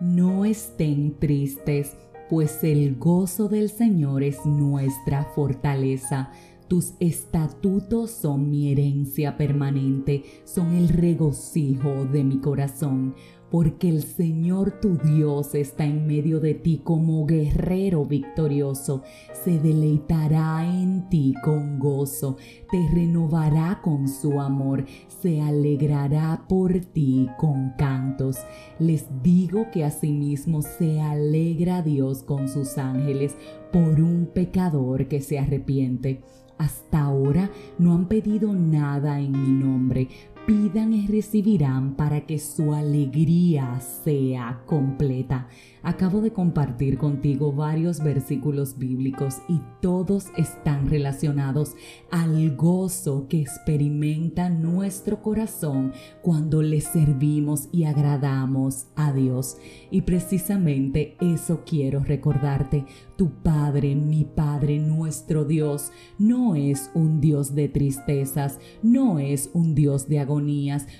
[0.00, 1.96] No estén tristes,
[2.28, 6.30] pues el gozo del Señor es nuestra fortaleza.
[6.68, 13.14] Tus estatutos son mi herencia permanente, son el regocijo de mi corazón
[13.50, 19.02] porque el Señor tu Dios está en medio de ti como guerrero victorioso.
[19.44, 22.36] Se deleitará en ti con gozo,
[22.70, 24.84] te renovará con su amor,
[25.20, 28.38] se alegrará por ti con cantos.
[28.78, 33.36] Les digo que asimismo se alegra Dios con sus ángeles
[33.72, 36.22] por un pecador que se arrepiente.
[36.58, 40.08] Hasta ahora no han pedido nada en mi nombre
[40.46, 45.48] pidan y recibirán para que su alegría sea completa.
[45.82, 51.74] Acabo de compartir contigo varios versículos bíblicos y todos están relacionados
[52.10, 55.92] al gozo que experimenta nuestro corazón
[56.22, 59.58] cuando le servimos y agradamos a Dios.
[59.90, 62.84] Y precisamente eso quiero recordarte.
[63.16, 69.74] Tu Padre, mi Padre, nuestro Dios, no es un Dios de tristezas, no es un
[69.74, 70.18] Dios de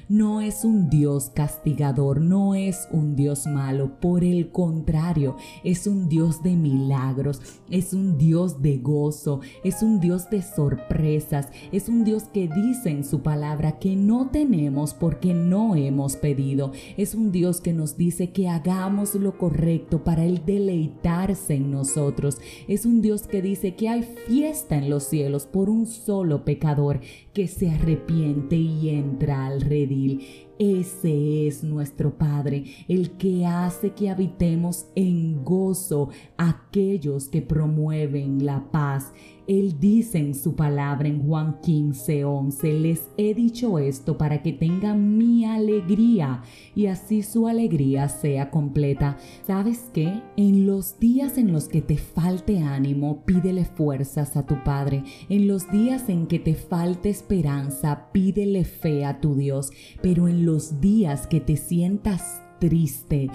[0.09, 4.01] no es un Dios castigador, no es un Dios malo.
[4.01, 10.01] Por el contrario, es un Dios de milagros, es un Dios de gozo, es un
[10.01, 15.35] Dios de sorpresas, es un Dios que dice en su palabra que no tenemos porque
[15.35, 20.43] no hemos pedido, es un Dios que nos dice que hagamos lo correcto para Él
[20.47, 25.69] deleitarse en nosotros, es un Dios que dice que hay fiesta en los cielos por
[25.69, 27.01] un solo pecador
[27.33, 30.46] que se arrepiente y entra al redil.
[30.59, 38.71] Ese es nuestro Padre, el que hace que habitemos en gozo aquellos que promueven la
[38.71, 39.13] paz
[39.47, 44.53] él dice en su palabra en Juan 15, 11, les he dicho esto para que
[44.53, 46.43] tengan mi alegría
[46.75, 49.19] y así su alegría sea completa.
[49.47, 50.21] ¿Sabes qué?
[50.37, 55.05] En los días en los que te falte ánimo, pídele fuerzas a tu Padre.
[55.29, 59.71] En los días en que te falte esperanza, pídele fe a tu Dios.
[60.03, 63.29] Pero en los días que te sientas triste,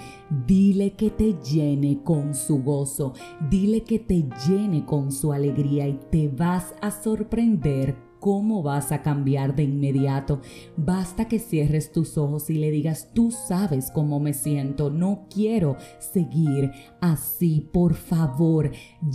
[0.46, 3.12] dile que te llene con su gozo,
[3.50, 9.02] dile que te llene con su alegría y te vas a sorprender cómo vas a
[9.02, 10.40] cambiar de inmediato.
[10.76, 15.76] Basta que cierres tus ojos y le digas, tú sabes cómo me siento, no quiero
[15.98, 18.70] seguir así, por favor,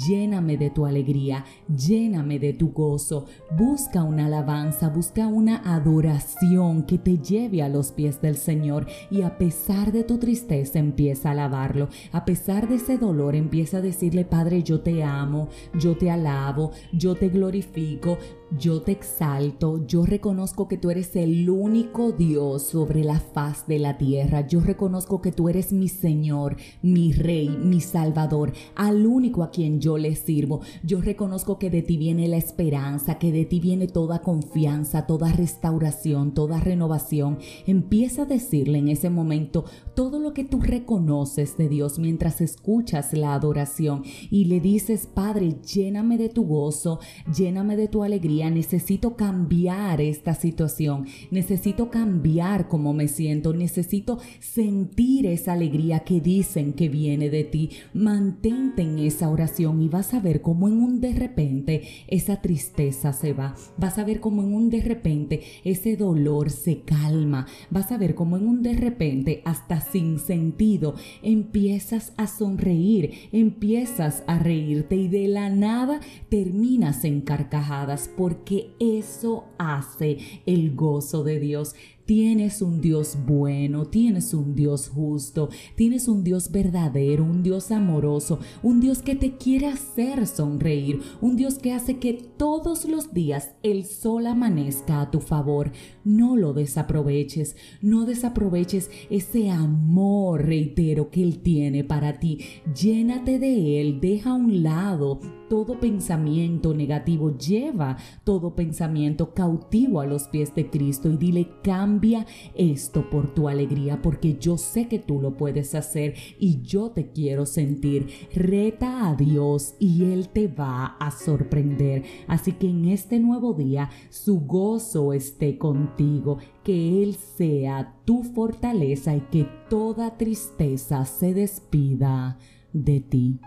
[0.10, 6.98] lléname de tu alegría, lléname de tu gozo, busca una alabanza, busca una adoración que
[6.98, 11.32] te lleve a los pies del Señor y a pesar de tu tristeza empieza a
[11.32, 15.48] alabarlo, a pesar de ese dolor empieza a decirle, Padre, yo te amo,
[15.80, 18.18] yo te alabo, yo te glorifico,
[18.52, 23.78] yo te exalto, yo reconozco que tú eres el único Dios sobre la faz de
[23.78, 29.44] la tierra, yo reconozco que tú eres mi Señor, mi Rey, mi Salvador, al único
[29.44, 30.62] a quien yo le sirvo.
[30.84, 35.34] Yo reconozco que de ti viene la esperanza, que de ti viene toda confianza, toda
[35.34, 37.40] restauración, toda renovación.
[37.66, 43.14] Empieza a decirle en ese momento todo lo que tú reconoces de Dios mientras escuchas
[43.14, 47.00] la adoración y le dices, Padre, lléname de tu gozo,
[47.36, 55.26] lléname de tu alegría necesito cambiar esta situación, necesito cambiar cómo me siento, necesito sentir
[55.26, 57.72] esa alegría que dicen que viene de ti.
[57.94, 63.14] Mantente en esa oración y vas a ver cómo en un de repente esa tristeza
[63.14, 67.92] se va, vas a ver cómo en un de repente ese dolor se calma, vas
[67.92, 74.40] a ver cómo en un de repente hasta sin sentido empiezas a sonreír, empiezas a
[74.40, 76.00] reírte y de la nada
[76.30, 81.76] terminas en carcajadas porque eso hace el gozo de Dios.
[82.08, 88.40] Tienes un Dios bueno, tienes un Dios justo, tienes un Dios verdadero, un Dios amoroso,
[88.64, 93.56] un Dios que te quiere hacer sonreír, un Dios que hace que todos los días
[93.62, 95.74] el sol amanezca a tu favor.
[96.06, 102.40] No lo desaproveches, no desaproveches ese amor, reitero, que Él tiene para ti.
[102.74, 105.20] Llénate de Él, deja a un lado
[105.50, 111.50] todo pensamiento negativo, lleva todo pensamiento cautivo a los pies de Cristo y dile,
[111.98, 116.92] cambia esto por tu alegría, porque yo sé que tú lo puedes hacer y yo
[116.92, 118.08] te quiero sentir.
[118.36, 122.04] Reta a Dios y Él te va a sorprender.
[122.28, 129.16] Así que en este nuevo día, su gozo esté contigo, que Él sea tu fortaleza
[129.16, 132.38] y que toda tristeza se despida
[132.74, 133.40] de ti.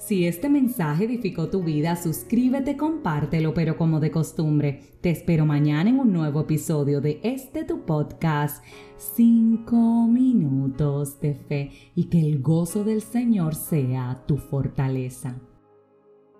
[0.00, 5.90] Si este mensaje edificó tu vida, suscríbete, compártelo, pero como de costumbre, te espero mañana
[5.90, 8.64] en un nuevo episodio de este tu podcast,
[8.96, 15.38] 5 minutos de fe, y que el gozo del Señor sea tu fortaleza.